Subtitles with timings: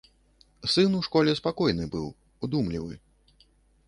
[0.75, 2.07] Сын у школе спакойны быў,
[2.47, 2.93] удумлівы.